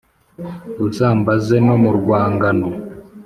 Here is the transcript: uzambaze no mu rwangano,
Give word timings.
uzambaze 0.85 1.55
no 1.67 1.75
mu 1.83 1.91
rwangano, 1.97 2.67